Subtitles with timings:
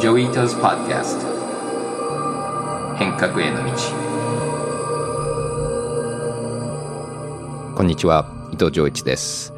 [0.00, 1.26] Joi Ito's Podcast
[2.96, 3.72] 変革への道。
[7.76, 8.48] こんにちは。
[8.50, 9.52] 伊藤穰一です。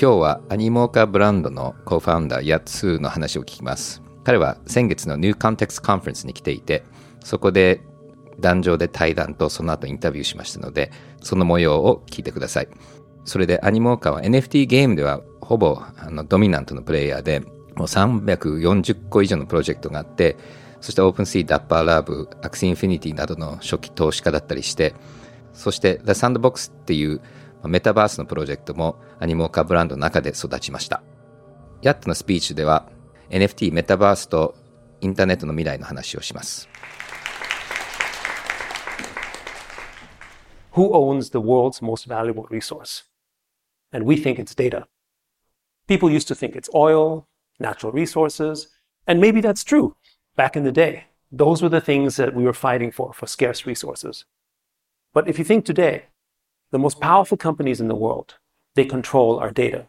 [0.00, 4.00] 今日は Animoca Brands の co-founder Yat Siu の話を聞きます。
[4.22, 6.84] 彼は先月の New Context Conference に来ていて
[7.24, 7.80] そこで
[8.38, 12.68] 壇上で対談とその後インタビューしましたのでその模様を聞いてください。
[13.24, 17.42] それで Animoca は NFT ゲームではほぼあの dominant のプレイヤーで
[17.78, 20.36] もう340個以上のプロジェクトがあって、
[20.80, 24.96] そして OpenSea、Dapper Lab、AxiInfinity などの初期投資家だったりして、
[25.52, 27.20] そして The Sandbox っていう
[27.62, 31.02] メタバースのプロジェクトもアニモーカーブランドの中で育ちました。
[31.82, 32.90] ヤットのスピーチでは
[33.30, 34.56] NFT、メタバースと
[35.00, 36.68] インターネットの未来の話をします。
[40.72, 43.04] Who owns the world's most valuable resource?
[43.92, 44.88] And we think it's data.
[45.86, 47.27] People used to think it's oil,
[47.58, 48.68] natural resources.
[49.06, 49.96] And maybe that's true
[50.36, 51.04] back in the day.
[51.30, 54.24] Those were the things that we were fighting for, for scarce resources.
[55.12, 56.04] But if you think today,
[56.70, 58.36] the most powerful companies in the world,
[58.74, 59.86] they control our data.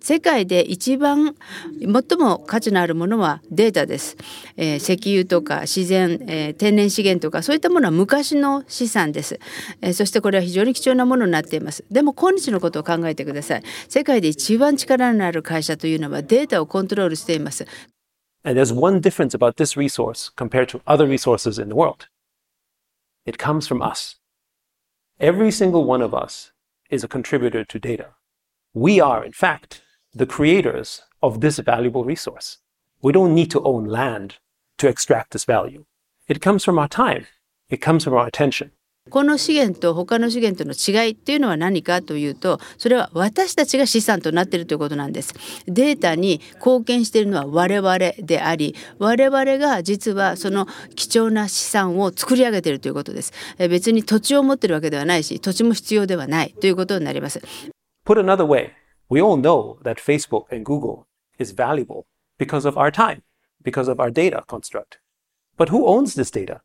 [0.00, 1.34] 世界で一番
[1.80, 4.16] 最も価値のあるものはデータです、
[4.56, 9.40] えー、石油とか自然、えー、天然資源とかそういったものは昔の資産です、
[9.80, 17.66] えー、そしてこれは非常に貴重なものになっていますでも今日のことを考えてください世界で一番力のある会社というのはデータをコントロールしています
[18.44, 22.06] And there's one difference about this resource compared to other resources in the world.
[23.26, 24.16] It comes from us.
[25.20, 26.52] Every single one of us
[26.88, 28.14] is a contributor to data.
[28.72, 29.82] We are, in fact,
[30.14, 32.58] the creators of this valuable resource.
[33.02, 34.36] We don't need to own land
[34.78, 35.84] to extract this value.
[36.28, 37.26] It comes from our time.
[37.70, 38.70] It comes from our attention.
[39.10, 45.34] この資源と他の資源との違いっていうのは何かというとそれは私たちが資産となっているということなんです
[45.66, 57.40] データに貢献しているのは我々であり我々が実はその貴重な資産を作り上げているということです別に土地を持っているわけではないし土地も必要ではないということになります
[58.04, 58.72] Put another way
[59.10, 61.06] We all know that Facebook and Google
[61.38, 62.06] is valuable
[62.38, 63.22] because of our time,
[63.62, 64.98] because of our data construct.
[65.56, 66.60] But who owns this data?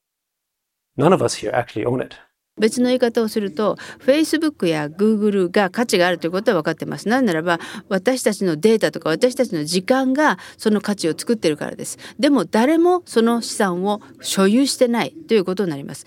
[0.98, 2.16] None of us here actually own it.
[2.56, 7.10] 別の言い方をすると Facebook や Google が価値があるということは分かってます。
[7.10, 7.60] なぜならば
[7.90, 11.98] 私たちのデータとか私たちの時間がその価値を作っているからです。
[12.20, 16.06] でも誰もその資産を所有してないということになります。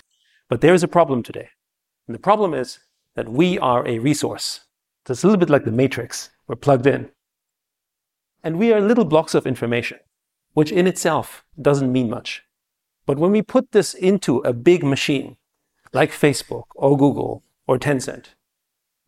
[0.49, 1.49] But there is a problem today.
[2.09, 2.79] And the problem is
[3.17, 4.66] that we are a resource.
[5.07, 6.31] So it's a little bit like the matrix.
[6.49, 7.11] We're plugged in.
[8.43, 10.01] And we are little blocks of information,
[10.55, 12.43] which in itself doesn't mean much.
[13.07, 15.37] But when we put this into a big machine,
[15.93, 18.35] like Facebook or Google or Tencent,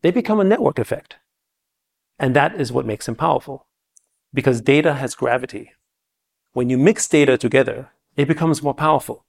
[0.03, 1.17] they become a network effect.
[2.17, 3.67] And that is what makes them powerful.
[4.33, 5.73] Because data has gravity.
[6.53, 9.25] When you mix data together, it becomes more powerful.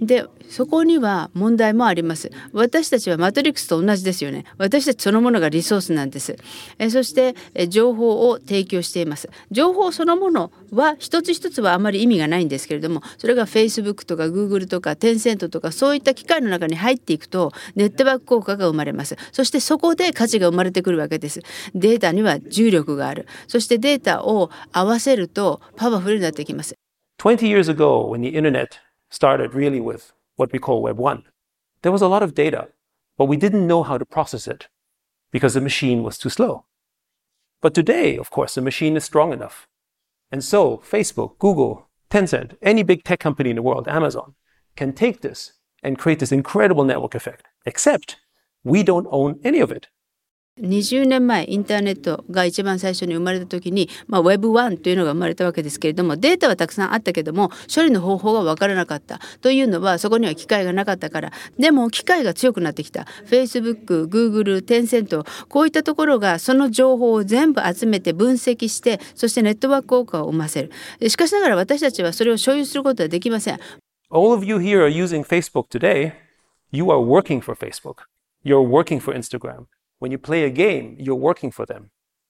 [0.00, 2.30] でそこには問題もあります。
[2.52, 4.44] 私たちはマトリックスと同じですよね。
[4.58, 6.36] 私たちそのものがリソースなんです。
[6.78, 9.28] えそしてえ情報を提供しています。
[9.50, 19.16] 情報そのものは一つ一つはあまり意味がないんですけれどもそれが Facebook とか Google とかテンセントとかそういった機械の中に入っていくとネットワーク効果が生まれます。
[19.32, 21.40] そしてそこで価値が生まれてくるわけです。
[21.74, 23.26] データには重力がある。
[23.48, 26.74] そしてデータを合わせるとパワフルになってきます。
[27.20, 28.68] 20 years ago when the internet
[29.14, 31.22] started really with what we call Web 1.
[31.82, 32.68] There was a lot of data,
[33.16, 34.66] but we didn't know how to process it
[35.30, 36.64] because the machine was too slow.
[37.62, 39.68] But today, of course, the machine is strong enough.
[40.32, 44.34] And so Facebook, Google, Tencent, any big tech company in the world, Amazon,
[44.74, 45.52] can take this
[45.82, 47.46] and create this incredible network effect.
[47.64, 48.16] Except
[48.64, 49.86] we don't own any of it.
[50.60, 73.58] 20年前インターネットが一番最初に生まれた時に、まあ、Web1 というのが生まれたわけですけれどもデータはたくさんあったけども処理の方法が分からなかったというのはそこには機械がなかったからでも機械が強くなってきた Facebook、Google、テンセントこういったところがその情報を全部集めて分析してそしてネットワーク効果を生ませるしかしながら私たちはそれを所有することはできません
[74.08, 76.12] All of you here are using Facebook today.
[76.70, 78.04] You are working for Facebook.
[78.44, 79.66] You're working for Instagram.
[79.99, 81.89] When you play a game, you're working for them.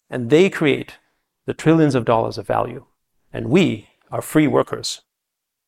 [0.09, 0.99] And they create
[1.45, 2.85] the trillions of dollars of value.
[3.31, 5.01] And we are free workers.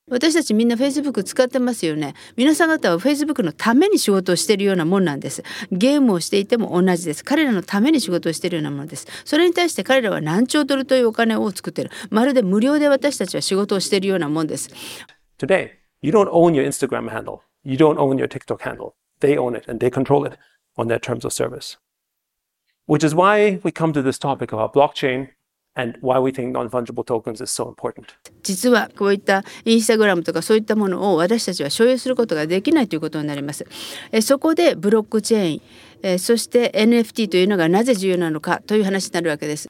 [0.10, 2.16] 私たちみんな Facebook 使ってますよね。
[2.36, 5.44] 皆さん方は Facebook のために仕事をしているようなもんなんです。
[5.72, 7.24] ゲームをしていても同じです。
[7.24, 9.08] 彼らのために仕事をしているようなものです。
[9.24, 11.92] それに対して彼らは何兆ドルというお金を作っている。
[12.10, 14.70] まるで無料で私たちは仕事をしているようなもんです。
[15.38, 15.70] Today,
[16.02, 17.40] you don't own your Instagram handle.
[17.64, 18.94] You don't own your TikTok handle.
[19.22, 20.38] They own it and they control it
[20.78, 21.78] on their terms of service.
[22.88, 25.30] which is why we come to this topic about blockchain
[25.76, 28.08] and why we think non-fungible tokens is so important.
[28.44, 33.66] 実はこういったインスタグラムとかそういったものを私たちは所有することができないということになります。
[34.12, 35.62] えそこでブロックチェーン、
[36.04, 39.68] えそして NFT というのがなぜ重要なのかという話になるわけです。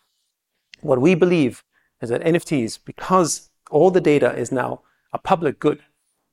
[0.81, 1.59] What we believe
[2.01, 4.79] is that NFTs, because all the data is now
[5.13, 5.79] a public good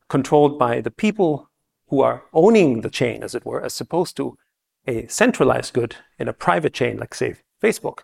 [0.09, 1.49] controlled by the people
[1.91, 4.37] who are owning the chain, as it were, as opposed to
[4.87, 8.01] a centralized good in a private chain like, say, Facebook,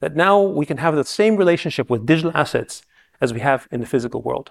[0.00, 2.82] that now we can have the same relationship with digital assets
[3.20, 4.50] as we have in the physical world.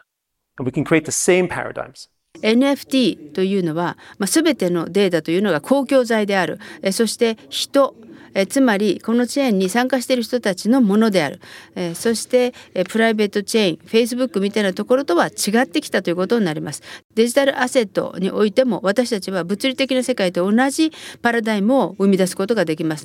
[0.58, 2.08] And we can create the same paradigms.
[2.42, 7.94] NFT というのは、まあ、全てのデータというのが公共財であるえそして人
[8.39, 11.41] えつまりこのチェーンに参加している人たちのものである
[11.75, 16.83] えそしてえプライベートチェーン Facebook みたいなところとは違ってきたということになります
[17.15, 20.93] デジタルアセットにおいても私たちは物理的な世界と同じ
[21.23, 23.05] パラダイムを生み出すことができます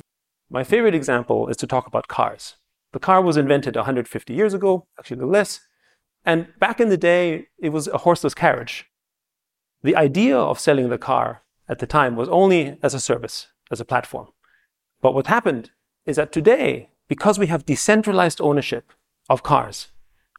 [0.50, 2.56] My favorite example is to talk about cars.
[2.92, 5.60] The car was invented 150 years ago, actually less.
[6.26, 8.84] And back in the day, it was a horseless carriage.
[9.82, 11.40] The idea of selling the car
[11.70, 14.28] at the time was only as a service, as a platform.
[15.01, 15.71] But what happened
[16.05, 18.93] is that today, because we have decentralized ownership
[19.29, 19.87] of cars,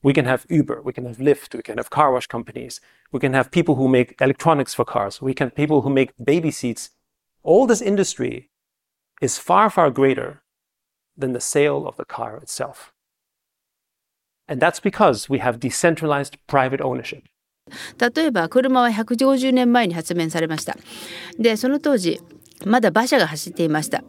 [0.02, 2.80] we can have Uber, we can have Lyft, we can have car wash companies,
[3.12, 6.12] we can have people who make electronics for cars, we can have people who make
[6.22, 6.90] baby seats.
[7.42, 8.50] All this industry
[9.20, 10.42] is far, far greater
[11.16, 12.92] than the sale of the car itself.
[14.46, 17.25] And that's because we have decentralized private ownership.
[17.98, 20.75] 例えば車は150年前に発明されました
[21.38, 22.19] でその当時
[22.64, 24.02] まだ馬車が走っていました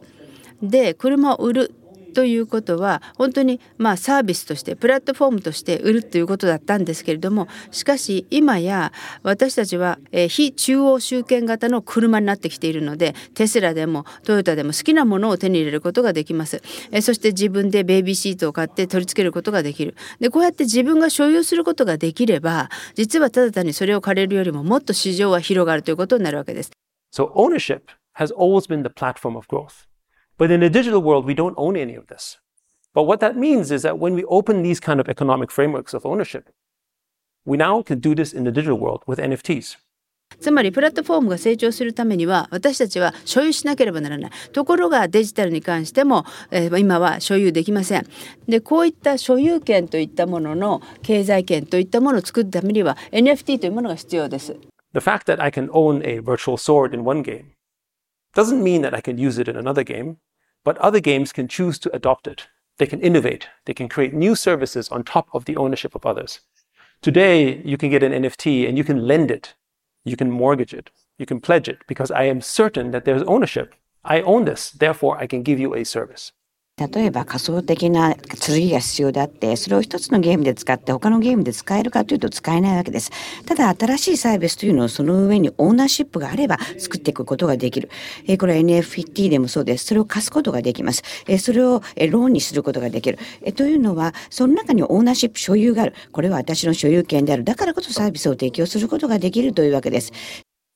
[0.61, 1.75] で車を売る
[2.15, 9.99] ということは本当にまあサービスとしてプラットフォームとして売るということだったんですけれどもしかし今や私たちは、
[10.29, 16.61] 非中央集権型の車になってきているのでテスラでもトヨタでも好きなものを手に入れることができます、
[17.01, 26.71] そして自分でベイビーシートを買って取り付けることができるでこうやって自分が所有することができれば実はただ単にそれを借りるよりももっと市場は広がるということになるわけです。
[27.13, 27.81] So ownership
[28.17, 29.85] has always been the platform of growth.
[30.38, 32.38] But in a digital world, we don't own any of this.
[32.94, 36.04] But what that means is that when we open these kind of economic frameworks of
[36.04, 36.50] ownership,
[37.44, 39.76] we now can do this in the digital world with NFTs.
[40.38, 48.06] つまりプラットフォームが成長するためには私たちは所有しなければならないところがデジタルに関しても、えー、今は所有できません
[48.48, 54.56] でこういった所有権といったものの経済権といったものを作るためには NFT というものが必要です
[54.94, 57.50] The fact that I can own a virtual sword in one game
[58.34, 60.16] doesn't mean that I can use it in another game
[60.65, 62.47] but other games can choose to adopt it.
[62.77, 63.47] They can innovate.
[63.65, 66.41] They can create new services on top of the ownership of others.
[67.01, 69.53] Today, you can get an NFT and you can lend it.
[70.03, 70.89] You can mortgage it.
[71.17, 73.75] You can pledge it because I am certain that there's ownership.
[74.03, 74.71] I own this.
[74.71, 76.33] Therefore, I can give you a service.
[76.77, 83.11] 例えば仮想的な剣が必要であってそれを一つのゲームで使って他のゲームで使えるかというと使えないわけです。
[83.45, 87.89] ただ新しいサービスというのをその上にオーナーシップがあれば作っていくことができる、
[88.37, 89.85] これは NFT でもそうです。
[89.85, 91.03] それを貸すことができます、
[91.39, 93.19] それを、ローンにすることができる、
[93.55, 95.93] というのはその中にオーナーシップ所有がある。
[96.11, 97.45] これは私の所有権である。
[97.45, 100.11] だからこそサービスを提供することができるというわけです。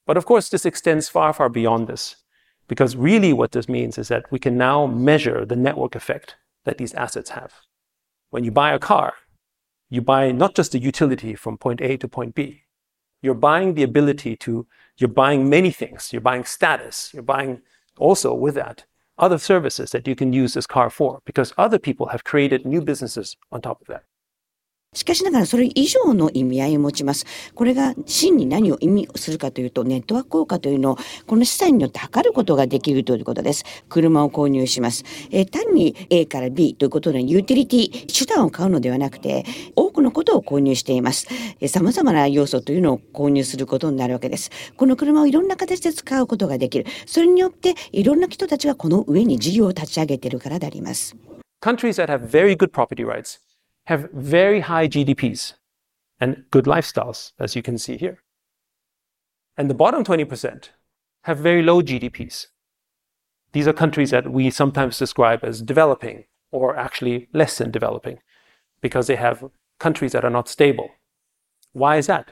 [0.08, 2.29] But of course this extends far far beyond this.
[2.70, 6.78] Because really, what this means is that we can now measure the network effect that
[6.78, 7.54] these assets have.
[8.30, 9.16] When you buy a car,
[9.90, 12.64] you buy not just the utility from point A to point B.
[13.22, 14.66] You're buying the ability to,
[14.98, 16.14] you're buying many things.
[16.14, 17.12] You're buying status.
[17.14, 17.62] You're buying
[17.98, 18.86] also with that
[19.20, 22.82] other services that you can use this car for because other people have created new
[22.82, 24.04] businesses on top of that.
[25.00, 27.26] しかしながらそれ以上の意味合いを持ちます。
[27.56, 33.64] これが真に何を意味するかというと、ネットワーク効果というのをこの資産によって測ることができるということです。
[33.88, 35.06] 車を購入します。
[35.32, 41.28] えー、単に A から B ということでユーティリティ、手段を買うのではなくて、多くのことを購入しています。
[41.62, 44.50] えー、様々な要素というのを購入することになるわけです。
[44.76, 46.86] この車をいろんな形で使うことができる。
[47.06, 51.16] それによっていろんな人たちがこの上に事業を立ち上げているからであります。
[51.62, 53.49] Countries that have very good property rights
[53.86, 55.54] have very high GDPs
[56.20, 58.22] and good lifestyles, as you can see here.
[59.58, 60.70] And the bottom 20%
[61.24, 62.48] have very low GDPs.
[63.52, 68.20] These are countries that we sometimes describe as developing or actually less than developing
[68.82, 70.90] because they have countries that are not stable.
[71.74, 72.32] Why is that?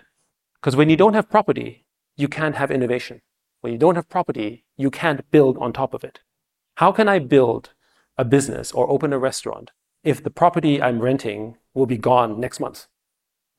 [0.56, 1.86] Because when you don't have property,
[2.16, 3.22] you can't have innovation.
[3.62, 6.20] When you don't have property, you can't build on top of it.
[6.76, 7.74] How can I build
[8.18, 9.72] a business or open a restaurant
[10.08, 12.88] if the property I'm renting will be gone next month.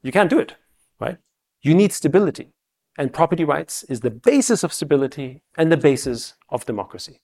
[0.02, 0.54] You can't do it,
[0.98, 1.18] right?
[1.60, 2.54] You need stability.
[2.96, 7.20] And property rights is the basis of stability and the basis of democracy.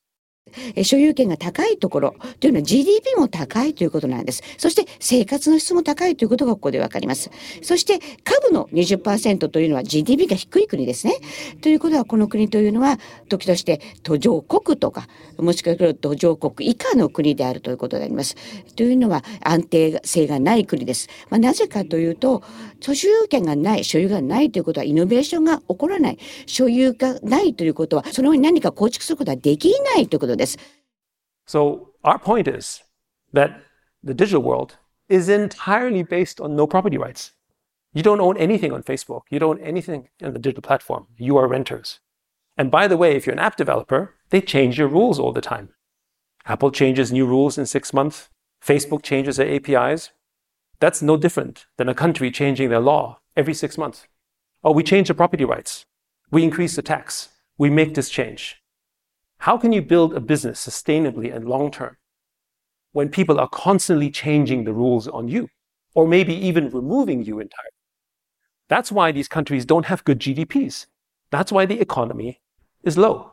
[0.82, 4.42] 所有権が高いところというのは GDP も高いということなんです。
[4.58, 7.30] そして生活の質も高いということがここでわかります。
[7.62, 11.14] そして株の20%というのは GDP が低い国ですね。
[11.61, 15.08] ということはこの国というのは時として途上国とか
[15.38, 18.37] もしくは途上国以下の国であるということであります。
[18.76, 21.08] というのは安定性がない国です。
[21.30, 22.42] まあ、なぜかというと
[22.83, 30.57] 所有権がない所有がないということはイノベーションが起こらない所有がないということはその上に何か構築することはできないということです。
[31.48, 32.83] So our point is
[33.33, 33.62] that
[34.03, 34.77] the digital world
[35.09, 37.33] is entirely based on no property rights.
[37.93, 39.24] You don't own anything on Facebook.
[39.31, 41.07] You don't own anything on the digital platform.
[41.17, 42.00] You are renters.
[42.55, 45.41] And by the way, if you're an app developer, they change your rules all the
[45.41, 45.69] time.
[46.45, 48.29] Apple changes new rules in six months.
[48.63, 50.12] Facebook changes their APIs.
[50.84, 54.06] That's no different than a country changing their law every six months.
[54.62, 55.86] Oh, we change the property rights.
[56.30, 57.30] We increase the tax.
[57.56, 58.60] We make this change.
[59.38, 61.96] How can you build a business sustainably and long term
[62.92, 65.48] when people are constantly changing the rules on you
[65.94, 67.80] or maybe even removing you entirely?
[68.68, 70.84] That's why these countries don't have good GDPs.
[71.30, 72.42] That's why the economy
[72.82, 73.32] is low.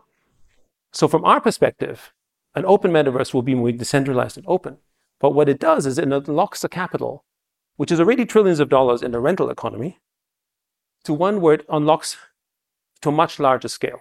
[0.93, 2.13] So, from our perspective,
[2.55, 4.77] an open metaverse will be more decentralized and open.
[5.19, 7.25] But what it does is it unlocks the capital,
[7.80, 9.98] which is already trillions of dollars in the rental economy,
[11.04, 12.16] to one where it unlocks
[13.02, 14.00] to a much larger scale.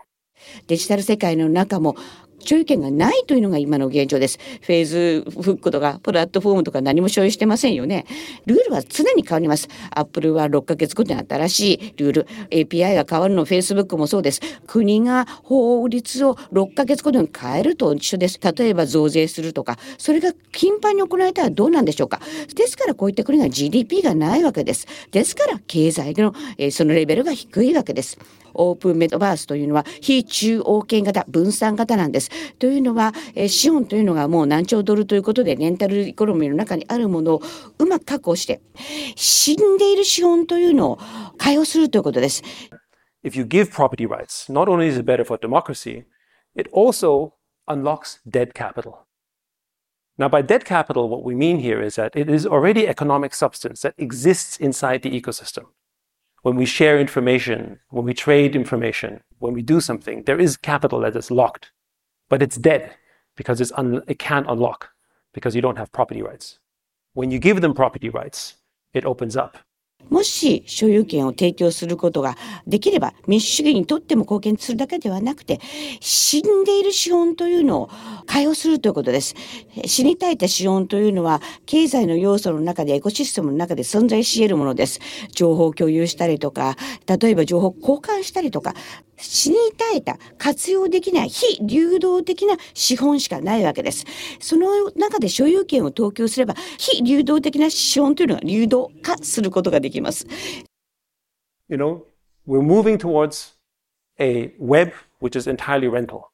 [0.68, 1.96] デジタル世界の中も
[2.41, 4.39] 所有権がないというのが今の現状です。
[4.61, 8.07] フェイスフックとかプラットフォームとか何も所有してませんよね。
[8.47, 9.69] ルールは常に変わります。
[9.91, 14.41] アップルは6ヶ月ごとに新しいルール、API が変わるの、フェイスブックもそうです。
[14.67, 18.39] 国が法律を6ヶ月ごとに変えると一緒です。
[18.41, 22.21] 例えば増税するとか、それが頻繁に行われたらどうなんでしょうか。
[22.55, 24.87] ですからこういった国が GDP がないわけです。
[25.11, 28.19] ですから経済の、えー、そのレベルが低いわけです。
[28.55, 32.30] オープンメタバースというのは非中央圏型分散型なんです。
[32.59, 37.43] というのは、えー、資本というのがもう何兆ドルということでレンタルイコノミーの中にあるものを
[37.79, 38.61] うまく確保して
[39.17, 40.99] 死んでいる資本というのを
[41.39, 42.43] 解放するということです。
[43.23, 46.05] If you give property rights, not only is it better for democracy,
[46.57, 47.35] it also
[47.67, 49.07] unlocks dead capital.
[50.19, 53.83] Now, by dead capital, what we mean here is that it is already economic substance
[53.83, 55.67] that exists inside the ecosystem.
[56.43, 61.01] when we share information, when we trade information, when we do something, there is capital
[61.01, 61.71] that is locked,
[62.31, 62.93] but it's dead
[63.37, 64.89] because it's un- it can't unlock
[65.35, 66.59] because you don't have property rights.
[67.13, 68.57] When you give them property rights,
[68.95, 69.59] it opens up
[70.09, 75.61] もし所有権を提供することができれば民主主義にとっても貢献するだけではなくて
[76.01, 77.91] 死んでいる資本というのを
[78.27, 79.35] 解放するということです。
[79.85, 85.01] 死に絶えた資本というのは経済の要素の中でエコシステムの中で存在し得るものです。
[85.33, 88.75] 情報を共有したりとか例えば情報交換したりとか
[89.21, 94.05] 死に絶えた活用できない非流動的な資本しかないわけです。
[94.41, 100.27] その中で所有権を投球すれば非流動的な資本というのが流動化することができます。
[101.69, 102.03] You know,
[102.47, 103.55] we're moving towards
[104.19, 106.31] a web which is entirely rental.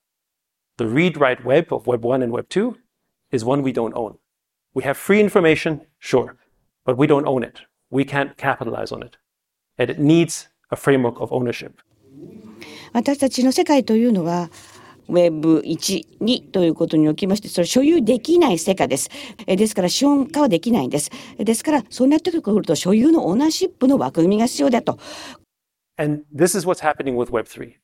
[0.78, 2.76] The read write web of Web 1 and Web 2
[3.32, 4.18] is one we don't own.
[4.74, 6.36] We have free information, sure,
[6.84, 7.60] but we don't own it.
[7.90, 9.16] We can't capitalize on it.
[9.78, 11.80] And it needs a framework of ownership.
[12.92, 14.50] 私たちの世界というのは
[15.08, 19.08] Web1、2ということにおきまして、それ所有できない世界です。
[19.46, 21.10] ですから、資本化はできないんです。
[21.38, 24.98] ですから、そうなってくると、所有のオーナーシップの枠組みが必要だと。
[25.98, 27.74] And this is what's happening with Web3,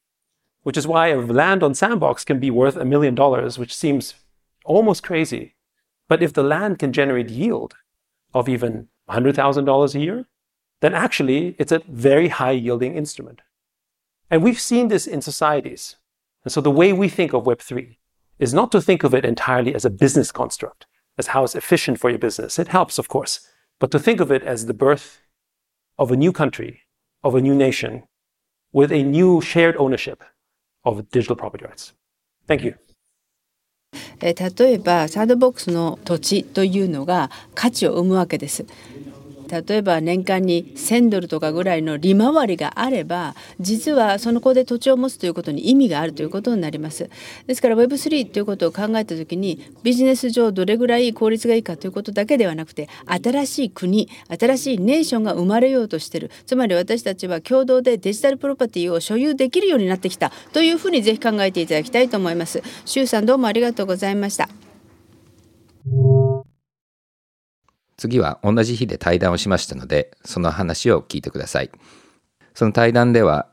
[0.64, 4.14] which is why a land on Sandbox can be worth a million dollars, which seems
[4.64, 5.54] almost crazy.
[6.08, 7.74] But if the land can generate yield
[8.34, 10.26] of even $100,000 a year,
[10.80, 13.40] then actually it's a very high yielding instrument.
[14.31, 15.96] And we've seen this in societies.
[16.43, 17.98] And so the way we think of Web3
[18.39, 20.86] is not to think of it entirely as a business construct,
[21.17, 22.60] as how it's efficient for your business.
[22.60, 23.48] It helps, of course,
[23.79, 25.22] but to think of it as the birth
[25.98, 26.81] of a new country,
[27.24, 28.03] of a new nation,
[28.72, 30.24] with a new shared ownership
[30.84, 31.93] of digital property rights.
[32.48, 32.75] Thank you.
[34.19, 38.65] 例えばサードボックスの土地というのが価値を生むわけです。
[39.52, 47.11] 例えば年間に1,000ドルとかぐらいの利回りがあれば実はその子で土地を持つということに意味があるということになります。
[47.47, 62.62] ですから Web3 ということを考えた時にビジネス上どれぐらい効率がいいかということだけではなくて新しい国新しいネーションが生まれようとしてるつまり私たちは共同でデジタルプロパティを所有できるようになってきたというふうにぜひ考えていただきたいと思います。
[62.85, 64.72] 周さんどうもありがとうございました。
[68.02, 71.71] 次は同じ日で対談をしましたので、その話を聞いてください。
[72.52, 73.47] その対談では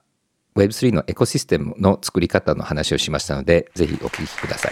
[0.55, 4.71] Web3 のエコシステムの作り方の話をしましたので、ぜひお聞きください。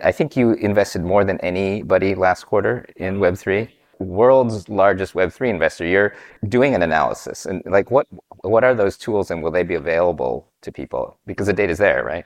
[0.00, 3.68] I think you invested more than anybody last quarter in Web3.
[3.98, 5.84] World's largest Web3 investor.
[5.84, 6.14] You're
[6.48, 7.46] doing an analysis.
[7.46, 8.06] And like what
[8.44, 11.18] what are those tools and will they be available to people?
[11.26, 12.24] Because the data is there, right?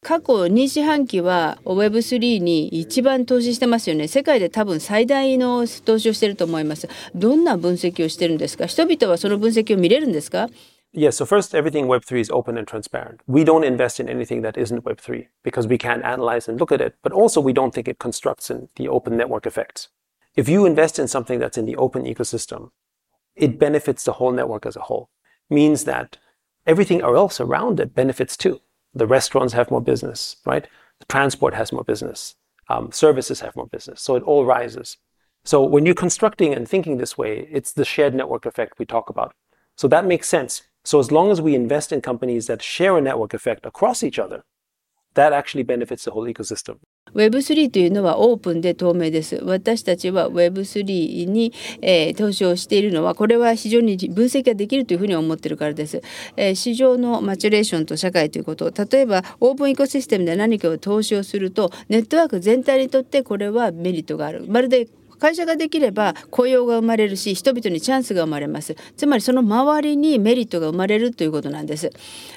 [0.00, 10.48] 過去2四半期は Web3 に一番投資してますよね世界で多分最大の投資をしていると思いますどんな分析をしてるんですか人々はその分析を見れるんですか
[10.94, 13.20] Yes, so first, everything Web3 is open and transparent.
[13.26, 16.80] We don't invest in anything that isn't Web3 because we can't analyze and look at
[16.80, 19.90] it, but also we don't think it constructs in the open network effects.
[20.34, 22.70] If you invest in something that's in the open ecosystem,
[23.36, 25.10] it benefits the whole network as a whole.
[25.50, 26.16] Means that
[26.66, 28.60] everything else around it benefits too.
[28.98, 30.66] The restaurants have more business, right?
[30.98, 32.34] The transport has more business.
[32.68, 34.02] Um, services have more business.
[34.02, 34.96] So it all rises.
[35.44, 39.08] So when you're constructing and thinking this way, it's the shared network effect we talk
[39.08, 39.34] about.
[39.76, 40.62] So that makes sense.
[40.84, 44.18] So as long as we invest in companies that share a network effect across each
[44.18, 44.42] other,
[45.14, 46.78] that actually benefits the whole ecosystem.
[47.14, 49.40] Web3 というのはオープンで透明です。
[49.44, 56.02] 私たちは Web3 に、えー、投資をしているのはこれは非常に分析ができるというふうに思ってるからです、
[56.36, 56.54] えー。
[56.54, 64.44] 市場のマチュレーションと社会ということ例えばオープンエコシステムで何かを投資をするとネットワーク全体にとってこれはメリットがある。
[64.48, 64.88] まるで
[65.18, 71.90] 会社ができれば雇用が生まれるし人々にチャンスが生まれますつまりその周りにメリットが生まれるということなんです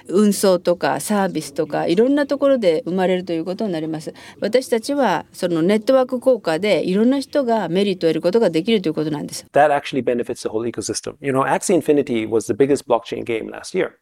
[0.07, 13.23] 運送とかサービスとかいろんなところで生まれるということになります私たちはそのネットワーク効果でいろんな人がメリットを得ることができるということなんです That actually benefits the whole ecosystem You know Axie Infinity was the biggest blockchain
[13.23, 13.99] game last year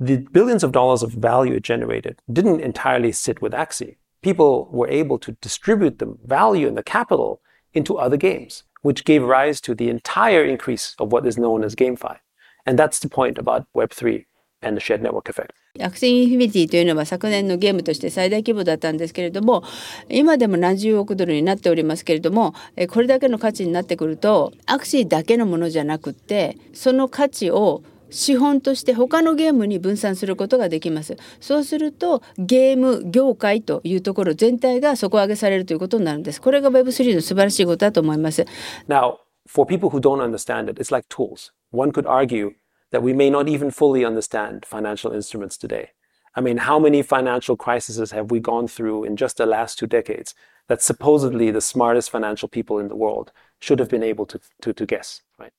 [0.00, 4.88] The billions of dollars of value it generated didn't entirely sit with Axie people were
[4.88, 7.40] able to distribute the value and the capital
[7.73, 11.75] into other games, which gave rise to the entire increase of what is known as
[11.75, 12.17] GameFi.
[12.65, 14.25] And that's the point about Web3
[14.61, 15.53] and the shared network effect.
[15.81, 19.63] アクセインフィニティというのは昨年のゲームとして最大規模だったんですけれども
[20.07, 22.53] 今でも何十億ドルになっておりますけれども
[22.91, 38.44] これだけの価値になってくるとアクシーだけのものじゃなくってその価値を 資本として他のゲームに分散することができますそうするとゲーム業界というところ全体が底上げされるということになるんですこれが Web3 の素晴らしいことだと思います
[38.88, 42.52] Now for people who don't understand it it's like tools one could argue
[42.92, 45.90] that we may not even fully understand financial instruments today
[46.38, 49.88] I mean, how many financial crises have we gone through in just the last two
[49.88, 50.36] decades
[50.68, 54.72] that supposedly the smartest financial people in the world should have been able to, to,
[54.72, 55.52] to guess, right?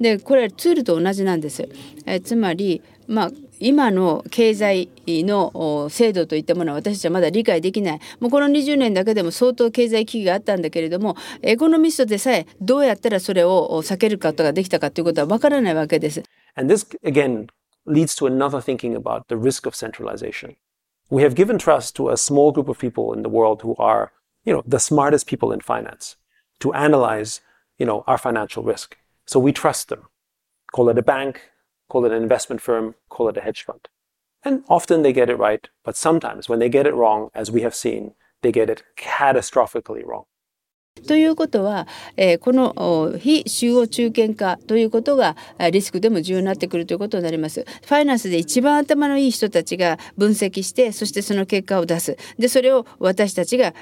[0.00, 1.68] でこれツールと同じなんです。
[2.06, 3.30] えつまり、まあ、
[3.60, 16.22] 今の経済の制度といったものは私たちはまだ理解できないもうこの20年だけでも相当経済危機があったんだけれどもエコノミストでさえどうやったらそれを避けることができたかということはわからないわけです。
[16.54, 17.48] And this again
[17.86, 20.56] leads to another thinking about the risk of centralization.
[21.10, 24.12] We have given trust to a small group of people in the world who are,
[24.44, 26.16] you know, the smartest people in finance
[26.60, 27.40] to analyze,
[27.78, 28.96] you know, our financial risk.
[29.28, 30.08] So we trust them.
[30.72, 31.50] Call it a bank,
[31.90, 33.86] call it an investment firm, call it a hedge fund.
[34.42, 37.60] And often they get it right, but sometimes when they get it wrong, as we
[37.60, 40.24] have seen, they get it catastrophically wrong.
[41.06, 45.36] ということは、えー、この非中央中堅化ということが
[45.70, 47.64] リスクでも重要になってくるということになります。
[47.86, 52.16] ファイナンスで一番頭のいい人たちが分析してそしてその結果を出す。
[52.38, 53.74] でそれを私たちが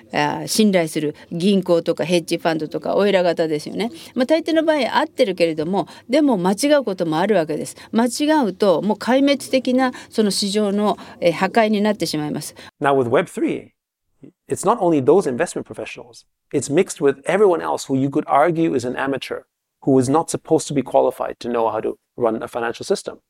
[0.46, 3.90] 信頼する銀行とかヘッジファンドとかお偉方ですよね。
[4.14, 7.76] まあ、大抵の場合合ってるけれどもでも間違うこともあるわけです。
[7.92, 10.96] 間違うともう壊滅的なその市場の
[11.34, 12.54] 破壊になってしまいます。
[12.80, 13.75] Now with Web3
[14.48, 18.74] it's not only those investment professionals, it's mixed with everyone else who you could argue
[18.74, 19.42] is an amateur,
[19.82, 23.20] who is not supposed to be qualified to know how to run a financial system.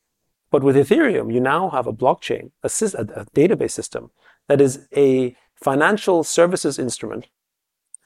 [0.50, 4.10] But with Ethereum, you now have a blockchain, a, a, database system
[4.48, 7.26] that is a financial services instrument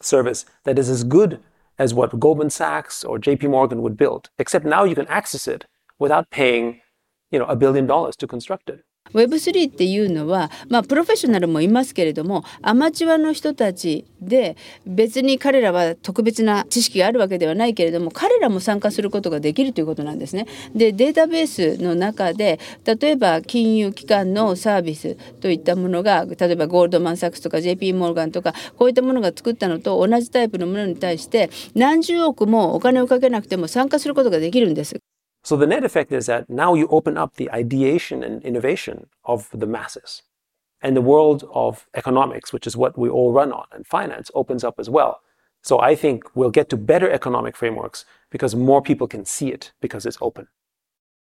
[0.00, 1.40] service that is as good
[1.78, 5.66] as what Goldman Sachs or JP Morgan would build, except now you can access it
[5.98, 6.80] without paying,
[7.30, 8.84] you know, a billion dollars to construct it.
[9.14, 20.46] Web3 っていうのは、まあ、プロフェッショナルもいますけれどもアマチュアの人たちで別に彼らは特別な知識があるわけではないけれども彼らも参加することができるということなんですね。
[20.74, 35.00] でデータベースの中で例えば金融機関のサービスといったものが例えばゴールドマン・サックスとか JP モルガンとかこういったものが作ったのと同じタイプのものに対して何十億もお金をかけなくても参加することができるんです。
[35.43, 39.67] So the net effect is that now you open up the ideation and innovation of the
[39.67, 40.23] masses.
[40.81, 44.63] And the world of economics, which is what we all run on, and finance opens
[44.63, 45.21] up as well.
[45.61, 49.71] So I think we'll get to better economic frameworks because more people can see it
[49.81, 50.47] because it's open.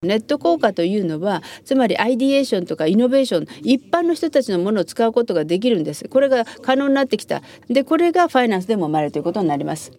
[0.03, 9.93] ネット効果というのはつまりアイディエーションとかイノベーション一般の人たちのものを使うことができるんですこれが可能になってきたでこれがファイナンスでも生まれるということになります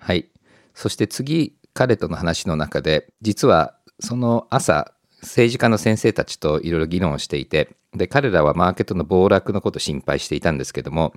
[0.00, 0.30] はい
[0.72, 11.13] そして次 彼との話の中で実はその朝政治家の先生たちといろいろ議論をしていてで彼らはマーケットの暴落のことを心配していたんですけども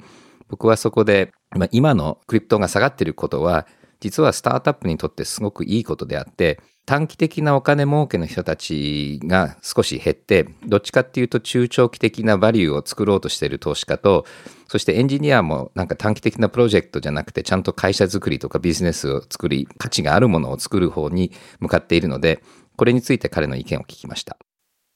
[0.49, 3.67] 僕はそこで、ま、今のクリプトが下がってることは
[4.05, 14.27] 実はスタートアップにとってすごくいいことであって短期的なお金儲けの人たちが少し減ってどっちかっていうと中長期的なバリューを作ろうとしている投資家と
[14.69, 22.43] そしてエンジニアもなんか短期的なプロジェクトじゃなくてちゃんと会社作りとかビジネスを作り価値があるものを作る方に向かっているので
[22.77, 24.37] これについて彼の意見を聞きました。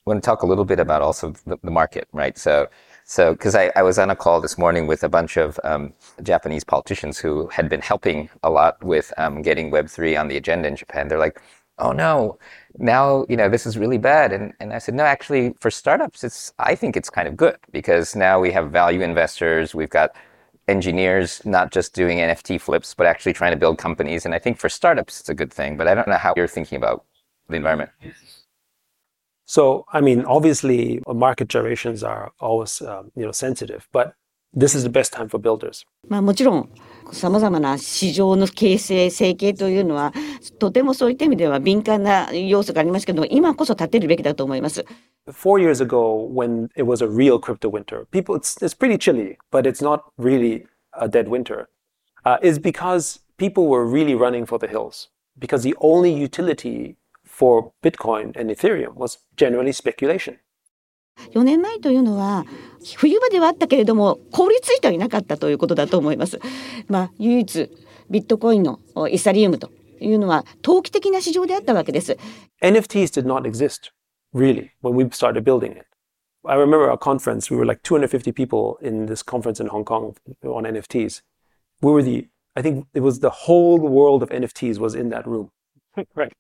[0.07, 2.37] I want to talk a little bit about also the, the market, right?
[2.37, 2.69] So
[3.11, 5.95] So, because I, I, was on a call this morning with a bunch of um,
[6.23, 10.69] Japanese politicians who had been helping a lot with um, getting Web3 on the agenda
[10.69, 11.09] in Japan.
[11.09, 11.41] They're like,
[11.79, 12.39] oh no,
[12.77, 14.31] now, you know, this is really bad.
[14.35, 17.57] And, and I said, no, actually, for startups, it's, I think it's kind of good
[17.73, 19.75] because now we have value investors.
[19.75, 20.15] We've got
[20.69, 24.27] engineers not just doing NFT flips, but actually trying to build companies.
[24.27, 25.79] And I think for startups, it's a good thing.
[25.79, 27.07] But I don't know how you're thinking about
[27.49, 27.91] the environment.
[29.48, 34.16] So, I mean, obviously, market gyrations are always, um, you know, sensitive, but
[34.54, 35.86] this is the best time for builders.
[36.08, 36.70] まあもちろん
[37.12, 40.14] さまざまな市場の形成成形というのは
[40.60, 44.86] とてもそういった意味では敏感な要素がありますけど今こそ立てるべきだと思います。
[45.28, 49.68] Four years ago, when it was a real crypto winter, people it's, it's pretty chilly, but
[49.68, 51.68] it's not really a dead winter.
[52.26, 56.96] Uh, is because people were really running for the hills because the only utility
[57.38, 60.38] for Bitcoin and Ethereum was generally speculation.
[61.34, 62.46] 4年前というのは
[62.98, 66.40] 冬場ではあったけれども凍りついてはいなかったということだと思います。
[66.88, 67.70] まあ、唯一
[68.10, 72.18] ビットコインのイサリウムというのは投機的な市場であったわけです。
[72.62, 73.92] NFTs did not exist
[74.34, 75.86] really when we started building it.
[76.46, 80.14] I remember our conference, we were like 250 people in this conference in Hong Kong
[80.44, 81.22] on NFTs.
[81.82, 85.26] We were the, I think it was the whole world of NFTs was in that
[85.26, 85.52] room.
[86.16, 86.34] right.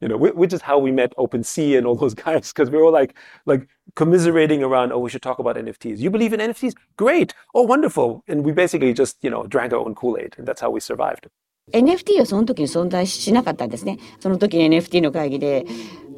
[0.00, 2.90] you know, which is how we met OpenSea and all those guys, because we were
[2.90, 5.98] like, like commiserating around, oh, we should talk about NFTs.
[5.98, 6.74] You believe in NFTs?
[6.96, 7.34] Great.
[7.54, 8.24] Oh, wonderful.
[8.26, 11.28] And we basically just, you know, drank our own Kool-Aid, and that's how we survived.
[11.72, 13.98] NFT はその時に存在しなかったんですね。
[14.18, 15.66] その時に NFT の会議で、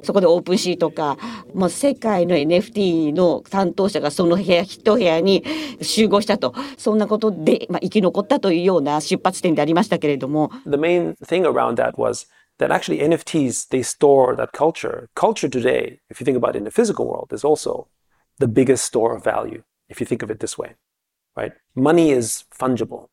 [0.02, 1.18] そこでオープンシーとか、
[1.54, 5.44] もう世界の NFT の担当者がその部屋、一部屋に
[5.80, 10.50] 集合したと、そんなことで、まあ、生き残ったというような出発点でありましたけれども。
[10.64, 12.26] The main thing around that was
[12.58, 15.08] that actually NFTs, they store that culture.
[15.14, 17.88] Culture today, if you think about it in the physical world, is also
[18.38, 20.74] the biggest store of value, if you think of it this way,
[21.36, 21.52] right?
[21.74, 23.08] Money is fungible,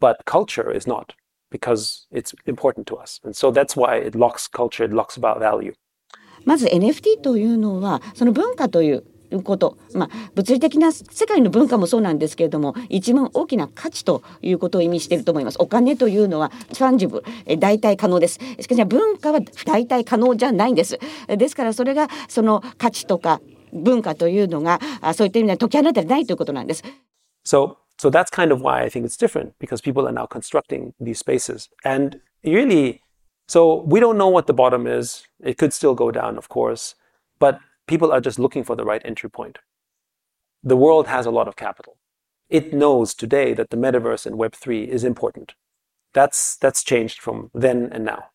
[0.00, 1.14] but culture is not
[1.50, 3.20] because it's important to us.
[3.24, 5.74] And so that's why it locks culture, it locks about value.
[6.44, 9.04] まず NFT というのはその文化という
[9.41, 17.23] こと、まあ、物理的な世界の文化もそうなんですけれども一番大きな価値ということを意味していると思いますお金というのはファンジブ
[17.57, 23.41] 代替可能ですしかし文化は代替可能じゃないんですですからそれがその価値とか
[23.73, 24.79] 文化というのが
[25.13, 26.83] そういった意味では解き放たれないということなんです。
[27.45, 31.17] So, so that's kind of why I think it's different because people are now constructing these
[31.19, 33.01] spaces and really
[33.47, 35.27] so we don't know what the bottom is.
[35.43, 36.95] It could still go down, of course,
[37.39, 39.59] but people are just looking for the right entry point.
[40.63, 41.97] The world has a lot of capital.
[42.49, 45.55] It knows today that the metaverse and Web3 is important.
[46.13, 48.29] That's, that's changed from then and now.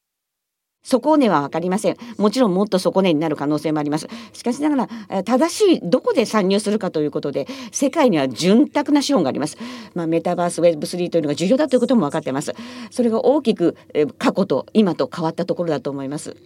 [0.85, 9.59] 底根は分かりませんもちろんもっと底根になる可能性もありますしかしながら正しいどこで参入するかということで世界には潤沢な資本があります、
[9.95, 12.55] まあ、メタバース Web3 というのが重要だということも分かってます
[12.91, 13.77] それが大きく
[14.19, 16.37] 過去と今と変わったところだと思います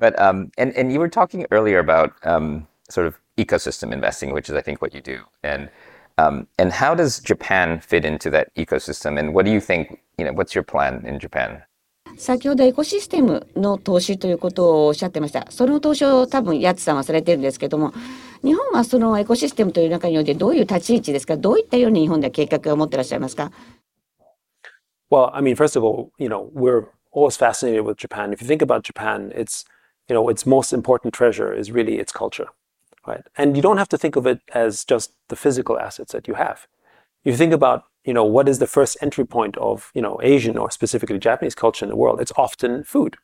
[0.00, 4.48] But um, and and you were talking earlier about um, sort of ecosystem investing, which
[4.48, 5.70] is I think what you do, and
[6.18, 9.18] um, and how does Japan fit into that ecosystem?
[9.18, 10.00] And what do you think?
[10.18, 11.62] You know, what's your plan in Japan?
[12.18, 15.46] 先ほどエコシステムの投資ということをおっしゃってました。
[15.50, 17.92] その投資を多分ヤツさんはされてるんですけども、
[18.42, 21.36] 日本はそのエコシステムという中においてどういう立ち位置ですか。
[21.36, 23.52] どういったように日本では計画を持ってらっしゃいますか。
[25.10, 28.32] Well, I mean, first of all, you know, we're always fascinated with Japan.
[28.32, 29.64] If you think about Japan, it's
[30.10, 32.48] you know, its most important treasure is really its culture,
[33.06, 33.24] right?
[33.36, 36.34] And you don't have to think of it as just the physical assets that you
[36.34, 36.66] have.
[37.24, 40.56] You think about, you know, what is the first entry point of, you know, Asian
[40.56, 42.20] or specifically Japanese culture in the world?
[42.20, 43.16] It's often food,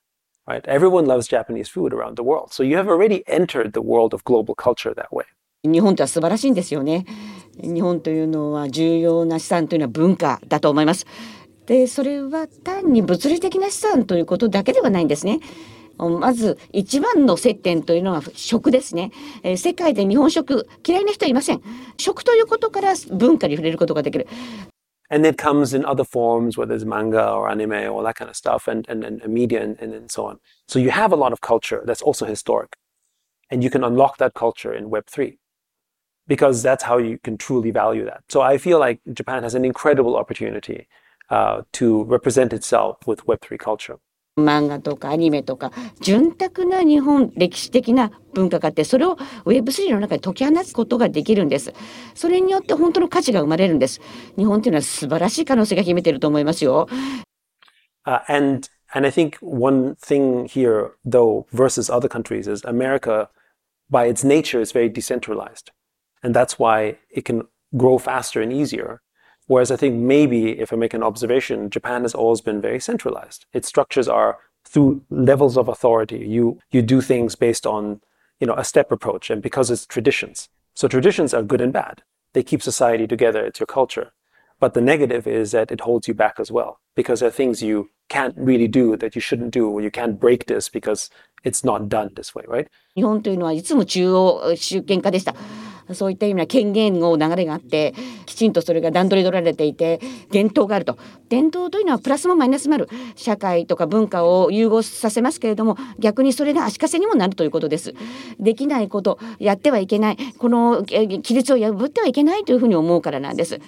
[0.48, 0.64] right?
[0.66, 2.52] Everyone loves Japanese food around the world.
[2.52, 5.24] So you have already entered the world of global culture that way.
[5.64, 7.06] 日本とは素晴らしいんですよね。
[7.62, 11.06] 日本というのは重要な資産というのは文化だと思います。
[11.66, 15.38] で、それは単に物理的な資産ということだけではないんですね。
[15.97, 19.11] まず一番の接点というのは食ですね、
[19.43, 21.61] えー、世界で日本食嫌いな人はいません
[21.97, 24.27] 食ということから文化に触れることができる
[25.09, 28.35] And it comes in other forms, whether it's manga or anime or that kind of
[28.35, 30.39] stuff, and, and, and media and, and, and so on.
[30.67, 32.75] So you have a lot of culture that's also historic.
[33.49, 35.37] And you can unlock that culture in Web3
[36.27, 38.23] because that's how you can truly value that.
[38.27, 40.89] So I feel like Japan has an incredible opportunity
[41.29, 43.99] uh, to represent itself with Web3 culture.
[44.37, 45.71] 漫画とかアニメとか
[46.01, 51.73] 潤沢な日本歴史的な文化があってそれを Web3 の中で解き放つことができるんです
[52.13, 53.99] それによって本当の価値が生まれるんです
[54.37, 56.87] 日本というのは素晴らしい可能性が秘めていると思いますよ、
[58.05, 63.29] uh, and and I think one thing here though versus other countries is America
[63.89, 65.71] by its nature is very decentralized
[66.23, 69.01] and that's why it can grow faster and easier
[69.46, 73.46] Whereas I think maybe if I make an observation, Japan has always been very centralized.
[73.52, 76.18] Its structures are through levels of authority.
[76.18, 78.00] You you do things based on
[78.40, 80.48] you know a step approach, and because it's traditions.
[80.74, 82.02] So traditions are good and bad.
[82.32, 83.44] They keep society together.
[83.44, 84.12] It's your culture.
[84.58, 87.62] But the negative is that it holds you back as well because there are things
[87.62, 91.10] you can't really do that you shouldn't do, or you can't break this because
[91.42, 92.68] it's not done this way, right?
[92.94, 95.34] 日本というのはいつも中央集権化でした。
[95.93, 97.93] そういった意味な権限を流れがあって
[98.25, 99.99] きちんとそれが段取り取られていて
[100.31, 100.97] 伝統があると
[101.29, 107.93] 伝統というのはプラスもマイナスもある社会とか文化を融合させますけれども逆にそれが足かせにもなるということです
[108.39, 113.59] できないことやってはいけないこの規律を破ってはいけないというふうに思うからなんです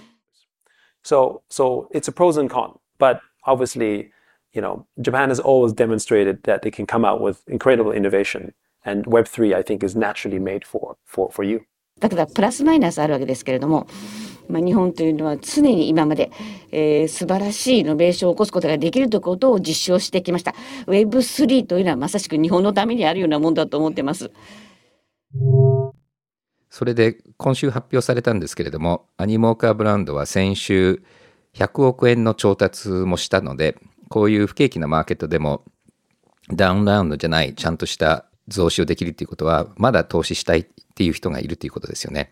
[1.04, 4.12] So, so it's a pros and cons, but obviously,
[4.54, 8.54] you know, Japan has always demonstrated that they can come out with incredible innovation,
[8.84, 11.66] and Web3, I think, is naturally made for for for you.
[12.00, 13.88] だからプラスマイナスあるわけですけれども、
[14.48, 16.32] まあ、日本というのは常に今まで、
[16.72, 20.56] えー、素晴らしいイノベーションを起こすことができるということを実証してきました。
[20.88, 24.32] Web3 というのはまさしく日本のためにあるようなもんだと思ってます。
[26.70, 31.04] それで今週発表されたんですけれども、アニモーカーブランドは先週
[31.56, 33.78] 100億円の調達もしたので、
[34.10, 35.64] こういう不景気なマーケットでも
[36.52, 42.32] ダウンラウンドじゃないちゃんとした増資をできるということは、まだ投資したいっていう人がいるということですよね。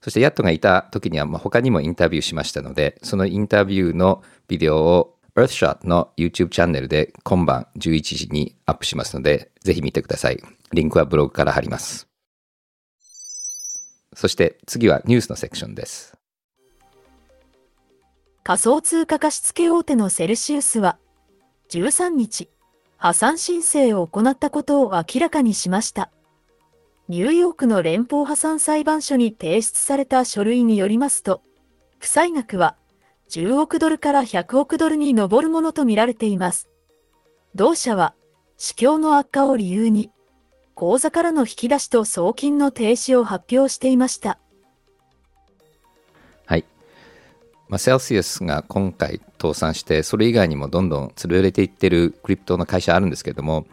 [0.00, 10.42] そしてヤットがいた時には、まあ、他にもインタビューしましたので、そのインタビューのビデオを Earthshot の YouTube チャンネルで今晩11時にアップしますので、ぜひ見てください。
[10.72, 12.08] リンクはブログから貼ります。
[14.14, 16.16] そして次はニュースのセクションです。
[18.42, 20.98] 仮想通貨貸付大手のセルシウスは
[21.68, 22.48] 13日、
[23.02, 26.10] 破産申請を行ったことを明らかにしました。
[27.08, 31.40] ニューヨークの連邦破産裁判所に提出された書類によりますと、
[31.98, 32.76] 負債額は
[33.30, 36.68] 10億ドルから100億ドルに上るものとみられています。
[37.54, 38.14] 同社は、
[38.58, 40.10] 市況の悪化を理由に、
[40.74, 44.38] 口座からの引き出しと送金の停止を発表していました。
[47.70, 53.64] まあ、セルシウスが今回倒産して、それ以外にもどんどん潰れていってるクリプトの会社あるんですけども、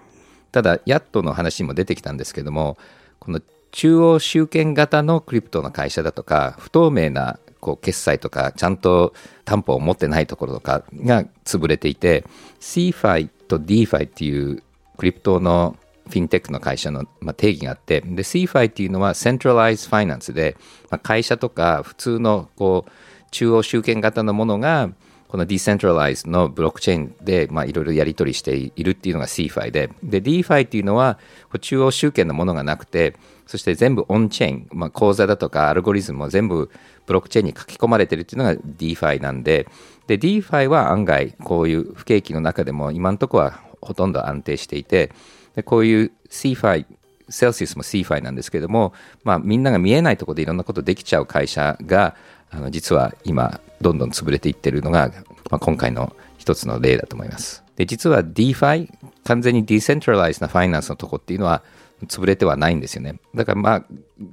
[0.51, 2.77] ただ、ヤットの話も出てきたんですけども、
[3.19, 9.13] この中央集権型のクリプトの会社だとか、不透明なこう決済とか、ちゃんと
[9.45, 12.23] 担保を持ってないところとかが潰れていて、
[12.60, 14.62] CFI と DFI っていう
[14.97, 15.75] クリプトの
[16.07, 20.55] フィンテックの会社の、ま、定義があって、で、CFI っていうのは Centralized Finance で、
[20.91, 22.91] まあ、会社とか普通のこう、
[23.32, 24.90] 中央集権型のものが
[25.28, 31.20] このディセントラライズのブロックチェーンでいろいろやり取りしているっていうのが CFI で、で、DeFi っていうのは
[31.60, 36.70] 中央集権のものがなくて、そして全部オンチェーン、まあ、口座だとかアルゴリズムも全部
[37.06, 39.68] ブロックチェーンに書き込まれてるっていうのが DeFi なんで、
[40.08, 45.12] で、DeFi は案外こういう不景気の中でも今のところはほとんど安定していて、
[45.56, 46.86] でこういう CFI、
[47.30, 52.16] セルシウスも CFI なんですけども、まあ、みんなが見えないところでいろんなことできちゃう会社が
[52.49, 55.12] あの実は今どんどん潰れていってるのが、
[55.49, 57.63] まあ、今回の一つの例だと思います。
[57.75, 58.89] で、実は DeFi、
[59.23, 61.63] 完全にディセントラライズなファイナンスのとこっていうのは
[62.07, 63.19] 潰れてはないんですよね。
[63.36, 63.86] だからまあ、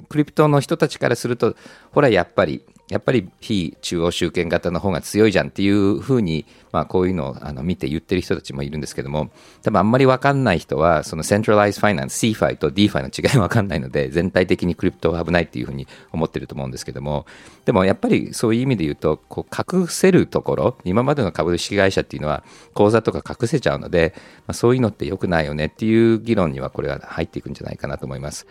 [0.09, 1.57] クリプトの人たちからすると、
[1.92, 6.44] ほらやっぱりやっぱり非中央集権型の方が強いじゃんっていうふうに、
[6.75, 9.31] まあ、こういうのをあの見て言ってる人たちもいるんですけども、
[9.63, 17.27] 多分あんまり分かんない人は、そのセントラライズファイナンス、CFI と DFI の違い分かんないので、全体的にクリプトは危ないっていうふうに思ってると思うんですけども、
[17.65, 22.43] でもやっぱりそういう意味で言うと、こう隠せるところ、今までの株式会社っていうのは、
[22.75, 28.49] 口座とか隠せちゃうので、まあ、そういうのって良くないよねっていう議論にはこれは入っていくんじゃないかなと思います。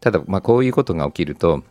[0.00, 1.64] ただ、まあ、こういうことが起きると、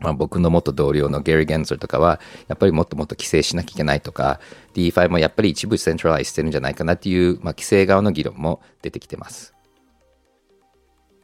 [0.00, 4.40] まあ、僕の元同僚のゲリー・ゲンズルとかは、やっぱりもっともっと規制しなきゃいけないとか、
[4.74, 9.54] DeFi もやっぱり一部セントラライズしてるんじゃないかなっていう、まあ、規制側の議論も出てきてます。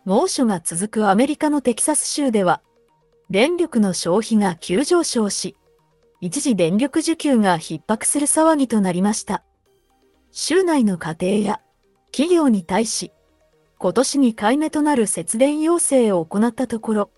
[0.05, 2.63] 猛暑が続くアメリカのテキサス州では、
[3.31, 5.57] 電力の消費が急上昇し、
[6.21, 9.45] 一時電力需給が逼迫する騒ぎとなりました。
[10.31, 11.61] 州内の家庭や
[12.11, 13.13] 企業に対し、
[13.79, 17.11] 今年2回目となる節電要請を行ったところ、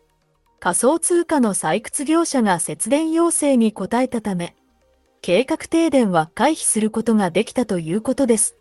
[0.65, 4.57] 仮想通貨の採掘業者が節電要請に応えたため、
[5.21, 8.57] 計画停電は回避することができたということです。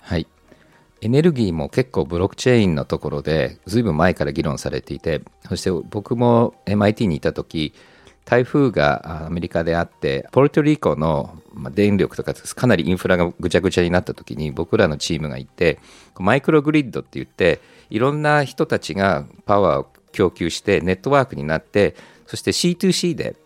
[0.00, 0.26] はい。
[1.02, 7.72] エネルギーも結構ブロックチェーンのところでずいぶん前から議論されていてそして僕も MIT にいた時
[8.24, 11.38] 台風がアメリカであってポルトリコの
[11.70, 15.78] 電力とかかなりインフラがぐちゃぐちゃになった時に僕らのチームがいて
[16.18, 21.94] マイクログリッドって言っていろんな人たちがパワーを供給してネットワークになって
[22.26, 23.36] そして C2C で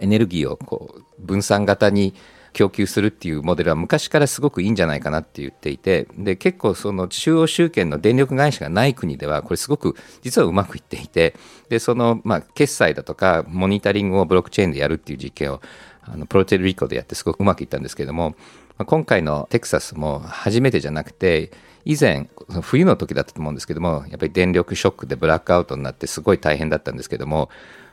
[0.00, 2.14] エネルギーをこう分散型に
[2.52, 11.34] 供給するっていうモデルは昔からすごくいいんじゃないかなって言っていてで結構その中央集権の電力会社がない国ではこれすごく実はうまくいっていて
[11.68, 15.60] でそのまあ決済だとかモニタリングをブロックチェーンでやるっていう実験を
[16.02, 18.34] あのプロテルリコでやってすごくうまくいったんですけども
[18.86, 21.52] 今回のテキサスも初めてじゃなくて
[21.84, 22.28] 以前
[22.62, 27.50] 冬の時だったと思うんですけどもやっぱり電力ショックでブラックアウトになってすごい大変だったんですけども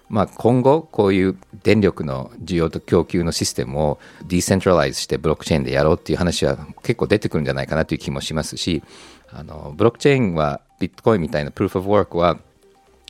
[0.10, 8.84] まあ、今後こういう電力の需要と供給のシステムをディーセントラライズしてブロックチェーンでやろうっていう話は結構出てくるんじゃないかなという気もしますし
[9.32, 12.40] あのブロックチェーンはビットコインみたいなプルーフ・オブ・ワークは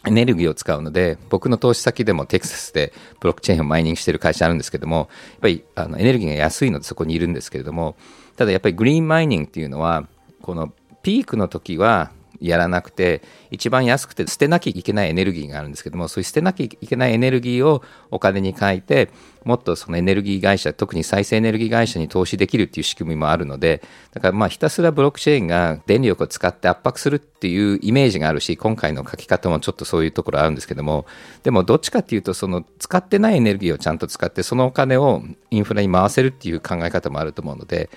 [0.05, 5.07] エネルギーを使うので僕の投資先でもテキサスでブロックチェーンをマイニングしている会社あるんですけどもやっ
[5.41, 7.95] ぱりあのエネルギーが安いのでそこにいるんですけれども
[8.35, 10.07] ただやっぱりグリーンマイニングっていうのは
[10.41, 13.21] このピークの時はやらなくて
[13.52, 19.10] 一番安くて捨てなきゃいけないエネルギーがあるんですけどもそういう捨てなきゃいけないエネルギーをお金に変えて
[19.43, 31.06] もっとそのエネルギー会社特に再生エネルギー会社に投資できるっていう仕組みもあるのでだからまあひたすらブロックチェーンが電力を使って圧迫するっていうイメージがあるし今回の書き方もちょっとそういうところあるんですけども
[31.43, 37.89] でもどっちかっていうとその使ってないエネルギーをちゃんと使ってそのお金をインフラに回せるっていう考え方もあると思うので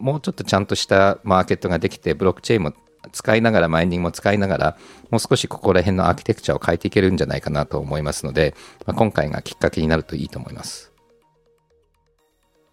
[0.00, 2.72] もうちょっとちゃんとしたマーケットができてブロックチェーンも
[3.12, 4.78] 使いながら、マイニングも使いながら、
[5.10, 8.54] もう少しここら辺のアーキテクチャを変えていけるんじゃないかなと思いますので、
[8.86, 10.92] まあ、今回がきっかけになるといいと思います。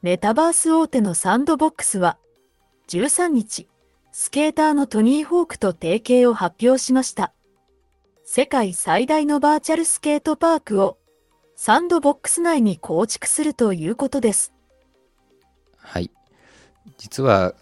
[0.02, 2.18] メタバース大手のサンドボックスは、
[2.90, 3.68] 13日、
[4.12, 7.34] スケーターのトニー・ホークと提携を発表しました。
[8.24, 10.98] 世界最大のバーチャルスケートパークを
[11.56, 14.54] サンドボックス内に構築するということです。
[15.78, 16.12] はい。
[16.98, 17.54] 実は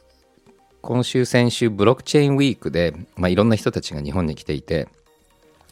[0.86, 4.88] 今週、先週、ブロックチェーンウィークで、まあ、いろんな人たちが日本に来ていて、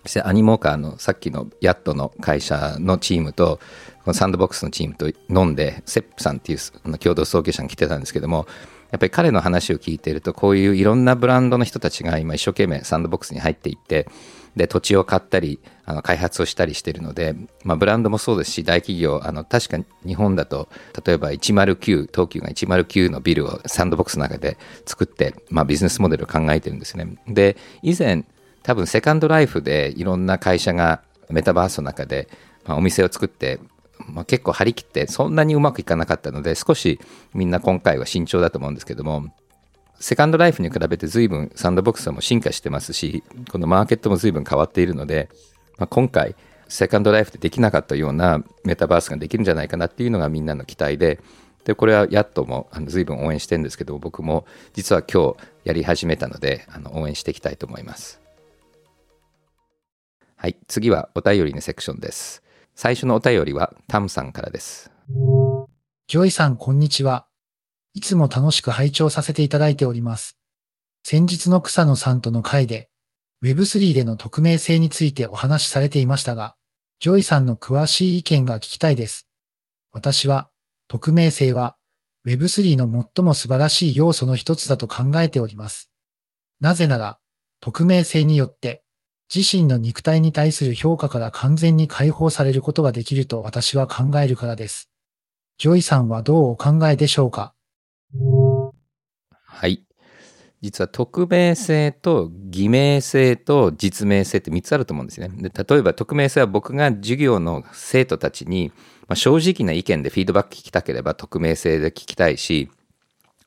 [0.02, 3.60] そしてアニモーカーのさっきのヤットの会社のチームと、
[4.06, 8.48] このサンドボックスのチームと飲んで、セップさんっていう共同創業者が来てたんですけども、
[8.90, 14.08] やっぱり彼の話を聞いていると、こういういろんなブランドの人たちが今一生懸命サンドボックスに入っていって、
[14.56, 20.70] で土地を買ったりあの開発をしたりしてるので、まあ、ブランドもそうですし大企業あの確か日本だと
[21.06, 27.18] 例えば109東急が109のビルをサンドボックスの中で作って、まあ、ビジネスモデルを考えてるんですね。
[27.28, 28.26] で以前
[28.62, 32.30] 多分セカンドライフでいろんな会社がメタバースの中で、
[32.66, 33.60] まあ、お店を作って
[34.08, 37.00] まあ、結構張り切ってそんなにうまくいかなかったので少し
[37.34, 39.28] みんな今回は慎重だと思うんですけども
[40.00, 45.30] セカンドライフに比べて随分サンドボックスも進化してますし、このマーケットも随分変わっているので、
[45.78, 46.36] まあ、今回、
[46.68, 51.20] セカンドライフでできなかったようなメタバースができるんじゃないかなっていうのがみんなの期待で、
[51.66, 58.22] で、これはやっともあの随分応援してるんですけど、僕も実は今日やり始めたので、あの応援していきたいと思います。
[60.36, 62.44] はい、次はお便りのセクションです。
[62.76, 64.92] 最初のお便りはタムさんからです。
[66.08, 67.28] ジョイさん、こんにちは。
[67.96, 70.38] いつも楽しく拝聴させていただいております。
[71.04, 72.90] 先日の草野さんとの会で、
[73.44, 76.56] Web3 での匿名性についてお話しされていましたが、
[77.00, 79.28] ジョイさんの詳しい意見が聞きたいです。
[79.92, 80.50] 私は、
[80.88, 81.76] 匿名性は
[82.26, 85.92] Web3 の最も素晴らしい要素の一つだと考えております。
[86.60, 87.20] なぜなら、
[87.60, 88.84] 匿名性によって
[89.34, 94.90] 自身の肉体に対する評価から完全に解放されることができると私は考えるからです。
[95.58, 97.53] ジョイさんはどうお考えでしょうか？
[99.46, 99.84] はい。
[100.62, 105.30] 実は匿名性と偽名性と実名性って3つあると思うんですね。
[105.30, 108.72] で例えば匿名性は僕が授業の生徒たちに、
[109.08, 112.72] まあ、正直な意見でフィードバック聞きたければ匿名性で聞きたいし、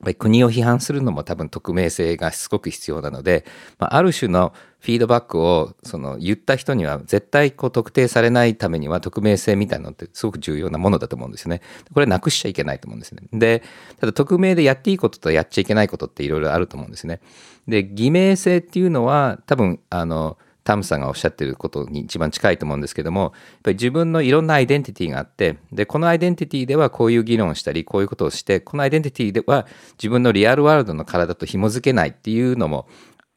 [0.03, 3.45] ぱり国を批判するのも多分匿名性がすごく必要なので、
[3.79, 11.61] まあ、ある種のフィードバックをその言った人には絶対こう特定されないためには匿名性みたいなのってすごく重要なものだと思うんですよね。
[11.93, 13.23] これなくしちゃいけないと思うんですね。
[13.33, 13.63] で、
[13.99, 17.21] ただ匿名でやっていいこととやっちゃいけないことっていろいろあると思うんですね。
[17.67, 20.37] で、偽名性っていうのは多分あの
[20.67, 23.31] タムさんがおっしゃってることに一番近いと思うんですけども、やっ
[23.63, 32.89] ぱり自分のいろんなアイデンティティがあって、で、このアイデンティティではこういう議論をしたり、こういうことをして、このアイデンティティでは自分のリアルワールドの体と紐づけないっていうのも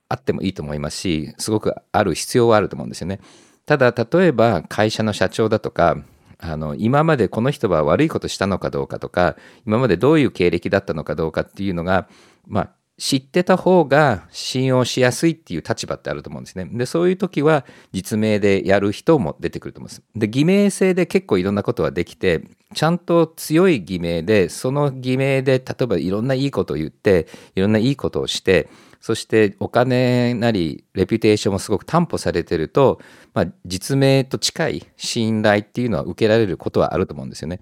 [0.09, 3.21] あってもいいと思いますし、すごくある必要はあると思うんですよね。
[3.65, 5.99] ただ、例えば会社の社長だとか、
[6.39, 12.09] あの今までこの人は悪いことしたのかどうかとか今までどういう経歴だったのかどうかっていうのが、
[12.49, 12.71] まあ、
[13.01, 16.67] 知ってた方が信用しやすいっていう立場ってあると思うんですね。
[16.71, 20.03] で、そういう時は実名でやる人も出てくると思います。
[20.15, 22.43] で、偽名性で結構いろんなことはできて、
[22.75, 28.69] ちゃんと強い偽名で、その偽名で例えばいろんないいことを言って、いろんないいことをして、
[29.01, 33.01] そしてお金なりレピュテーションもすごく担保されてると、
[33.33, 37.61] まあ、実名と近い信頼っていうのは受けられることはあると思うんですよね。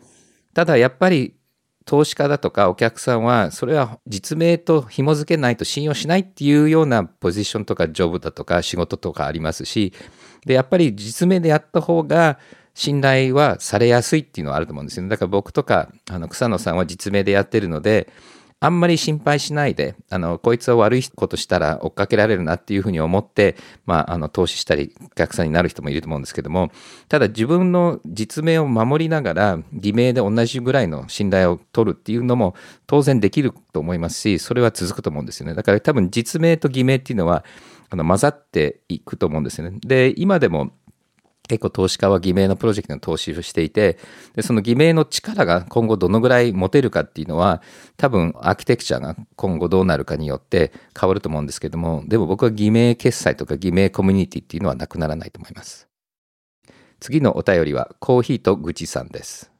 [0.52, 1.37] ただやっぱり
[1.88, 9.94] 投資家だとかお客さんはそれは実名と紐付けないと信用しないっていうようなポジションとかジョブだとか仕事とかありますし
[10.44, 12.38] でやっぱり実名でやった方が
[12.74, 15.08] 信頼はされやすいっていうのはあると思うんですよね。
[15.08, 18.12] だから僕とかあの草野さんは実名でやってるので
[18.60, 23.56] あんまり心配しないで、あの、こいつは悪いことしたら追っかけられるなっていうふうに思って、
[23.86, 26.72] まあ、あの、投資したり、お客さんになる人もいると思うんですけども、
[27.08, 32.56] ただ自分の実名を守りながら、偽名で同じぐらいの信頼を取るっていうのも
[32.88, 35.54] 当然できると思いますし、それは続くと思うんですよね。
[35.54, 37.44] だから多分実名と偽名っていうのは、
[37.90, 39.78] あの混ざっていくと思うんですよね。
[39.80, 40.72] で、今でも
[41.48, 43.98] 結構投資家は偽名のプロジェクトの投資をしていて
[44.36, 47.62] でその偽名の力が今後どのぐらい持てるかっていうのは
[47.96, 55.88] 多分アーキテクチャが今後どうなるかによって変わると思うんですけどもでも僕は偽名決済とか偽名コミュニティっていうのはなくならないと思います。
[57.00, 59.52] 次のお便りはコーヒーと愚痴さんです。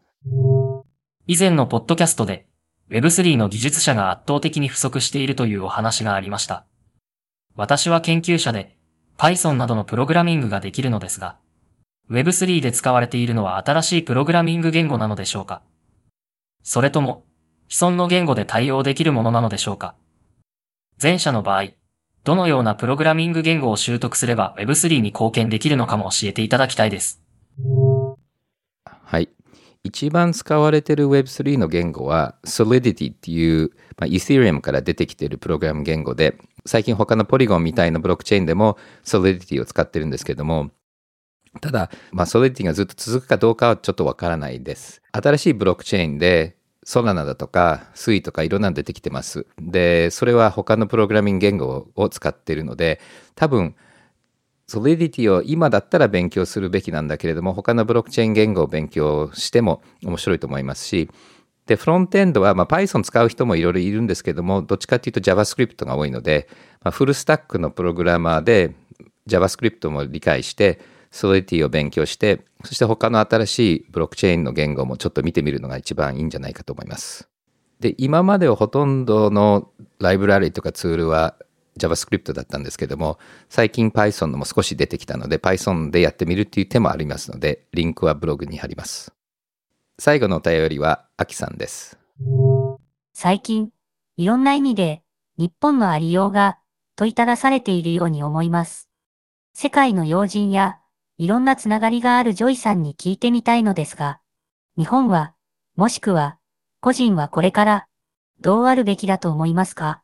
[1.26, 2.46] 以前のポッドキャストで
[2.90, 6.66] Web3 の技術者が圧倒的に不足しているというお話がありました。
[7.54, 8.76] 私は研究者で
[9.18, 11.36] Python などのプログラミングができるのですが
[12.10, 15.62] Web3 で使われているのは新しいプログラミング言語なのでしょうか？
[16.62, 17.24] それとも、
[17.68, 19.94] 既存の言語で対応できるものなのでしょうか？
[21.00, 21.64] 前者の場合、
[22.24, 27.22] どのようなプログラミング言語を習得すれば Web3 に貢献できるのかも教えていただきたいです。
[28.82, 29.28] はい。
[29.84, 36.36] 一番使われている Web3 の言語は Solidity っていう、まあ、Ethereum から出てきているプログラム言語で、
[36.66, 40.70] 最近他のポリゴンみたいなブロックチェーンでも Solidity を使ってるんですけども、
[41.60, 45.02] ただ、まあ、ソリディがずっと続くかどうかはちょっとわからないです。
[45.12, 49.46] 新しいブロックチェーンで、ソラナだとか、スイとかいろんなの出てきてます。
[49.60, 53.00] で、それは他のプログラミング言語を使っているので、
[53.34, 53.74] 多分、
[54.66, 61.10] ソリディティを今だったら勉強するべきなんだけれども、他のブロックチェーン言語を勉強しても面白いと思いますし、
[61.66, 66.48] で、フロントエンドは、まあ、Python 使う人もいろいろいるんですけども、どっちかっていうと JavaScript が多いので、
[66.82, 68.74] まあ、フルスタックのプログラマーで
[69.28, 70.80] JavaScript も理解して、
[71.10, 77.28] ソリティを勉強して、そして他の新しいブロックチェーンの言語もちょっと見てみるのが一番いいんじゃないかと思います。
[77.80, 81.36] で、今まではほとんどのライブラリとかツールは
[81.78, 89.12] JavaScript だったんですけども、最近 Python のも少し出てきたので、Python でやってみるっていう手もありますので、リンクはブログに貼ります。
[89.98, 91.98] 最後のお便りは、アキさんです。
[93.14, 93.70] 最近、
[94.16, 95.02] いろんな意味で、
[95.38, 96.58] 日本のありようが
[96.96, 98.88] 問いただされているように思います。
[99.54, 100.78] 世界の要人や
[101.18, 104.20] いろんなつながりがあるジョイさんに聞いてみたいのですが、
[104.76, 105.34] 日本は、
[105.74, 106.38] もしくは、
[106.80, 107.86] 個人はこれから、
[108.40, 110.02] どうあるべきだと思いますか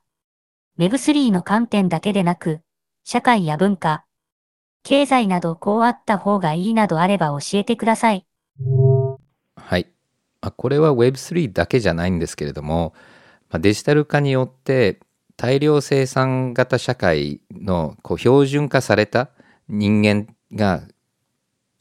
[0.78, 2.62] ?Web3 の観点だけでなく、
[3.04, 4.04] 社会や文化、
[4.82, 8.26] 経済などこうあった方がいいなどあれば教えてください。
[9.56, 9.86] はい。
[10.56, 12.92] これは Web3 だけじゃないんですけれども、
[13.52, 15.00] デジタル化によって
[15.36, 19.30] 大量生産型社会のこう標準化された
[19.68, 20.82] 人間が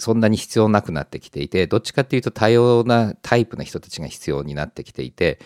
[0.04, 5.40] そんなに必要なくなってきていてどっちかっていうと多様なタイプの人たちが必要になってきていて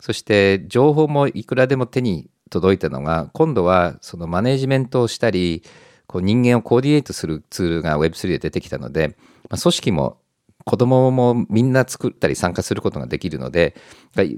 [0.00, 5.62] そして情報もいくらでも手に届いたのが今度はそのマネジメントをしたり
[6.06, 9.16] こう人間をコーディネートするツールが Web3 で出てきたので、
[9.48, 10.18] まあ、組織も
[10.66, 13.74] 子供もみんな作ったり参加することができるので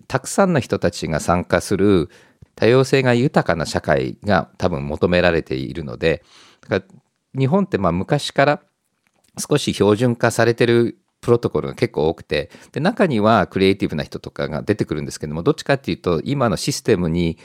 [0.06, 2.10] たくさんの人たちが参加する
[2.54, 6.22] 多様性が豊かな社会が多分求められているので
[7.36, 8.60] 日本ってまあ昔から
[9.38, 17.38] 少し標準化されてるプロトコルが結構多くて、で、中にはクリエイティブな人とかが出てくるんですけども、どっちかっていうと、今のシステムに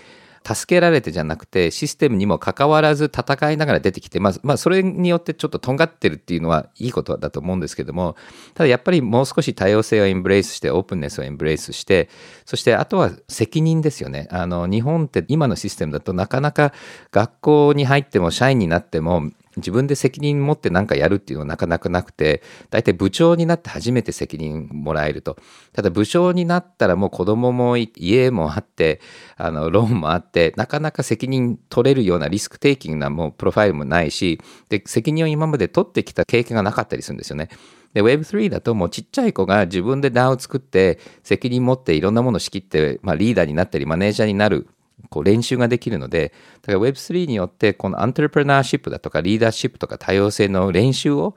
[0.46, 8.16] 助けられてじゃなくて、システムにも関わらず戦いながら出てきて、まあ、まあ、それによってちょっととんがってるっていうのはいいことだと思うんですけども、
[8.54, 12.10] ただやっぱりもう少し多様性をエンブレイスして、オープンネスをエンブレイスして、
[12.46, 14.28] そしてあとは責任ですよね。
[14.32, 16.74] あの、日本って今のシステムだとなかなか
[17.12, 19.30] 学校に入っても社員になっても、
[19.60, 25.38] 自分で責任持って何かやるっていうのはなかなかなくて、大体部長になって初めて責任もらえると。
[25.74, 29.02] ただ部長になったらもう子供も家もあって、
[29.38, 37.50] あの、ローンもあって、なかなか責任取れるようなリスクテイキングなもうプロファイルもないし、で、責任を今まで取ってきた経験がなかったりするんですよね。
[37.94, 44.68] で、Web3 だともうちっちゃい子が自分で DAO を作って責任持っていろんなものを仕切って、まあ、リーダーになったりマネージャーになる
[45.10, 51.36] こう練習ができるので、だから Web3 によってこのアントレプレナーシップだとかリーダーシップとか多様性の練習を、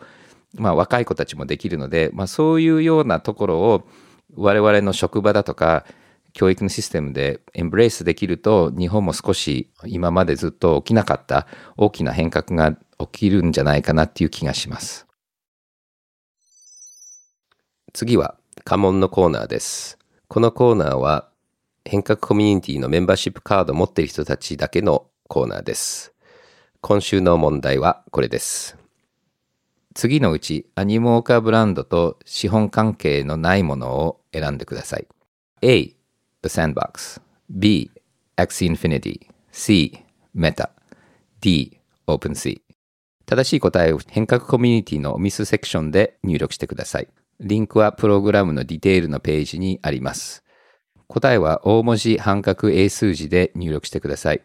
[0.55, 3.87] まあ、若い子たちもできるので、まあ、そういうようなところを
[4.35, 5.85] 我々の職場だとか
[6.33, 11.47] 教育のシステムでエンブレイスできると日本も少し今までずっと起きなかった
[11.77, 15.07] 大きな変革が起きるんじゃないかなっていう気がします。
[17.93, 19.99] 次は家紋のコーナーです。
[20.29, 21.29] このコーナーは
[21.85, 26.13] 変革コミュニティのメンバーシップカードを持っている人たちだけのコーナーです。
[26.81, 28.77] 今週の問題はこれです。
[29.95, 35.07] 次のうちアニモーカーブランドと資本関係のないものを選んでください。
[35.61, 35.85] A.
[35.85, 35.95] The
[36.45, 37.21] Sandbox
[37.51, 37.91] B.
[38.37, 39.99] X Infinity C.
[40.35, 40.71] Meta
[41.41, 41.79] D.
[42.07, 42.61] OpenSea
[43.27, 47.09] 正しい答えを変革コミュニティのミスセクションで入力してください。
[47.41, 50.42] リンクはプログラムのディテールのページにあります。
[51.13, 54.41] 答えは大文字半角英数字で入力してください。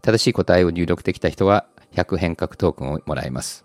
[0.00, 3.64] 正しい答えを入力できた人は100変革トークンをもらえます。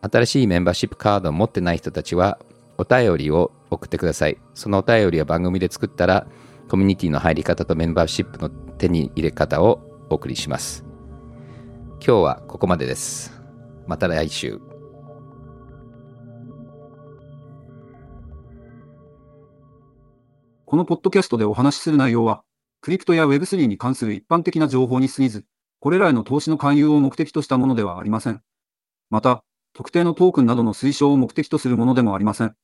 [0.00, 2.38] 新しいメンバーシップカードを持ってない人たちは
[2.76, 4.38] お便りを送ってください。
[4.54, 6.28] そのお便りは番組で作ったら
[6.68, 10.84] コミュニティの入り方とメンバーシップの手に入れ方をお送りします。
[11.94, 13.42] 今日はここまでです。
[13.88, 14.67] また来週。
[20.68, 22.42] このポッドキャストでお話しする内容は、
[22.82, 25.46] クリプトや Web3 に関する一般的な情報に過ぎず、
[25.80, 28.42] これらへの投資の勧誘を目的としたものではありません。
[29.08, 32.54] また、特定のトークンなどの推奨を目的とするものでもありません。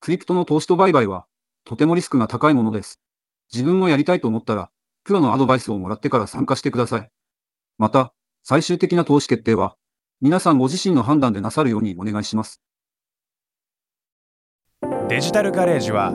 [0.00, 1.26] クリプトの投資と売買は、
[1.66, 3.02] とてもリスクが高いものです。
[3.52, 4.70] 自分もやりたいと思ったら、
[5.04, 7.10] プロのアドバイスをもらってから参加してください。
[7.76, 9.76] また、最終的な投資決定は、
[10.22, 12.62] 皆さんご自身の判断でなさるようにお願いします。
[15.10, 16.14] デジタルガレージは、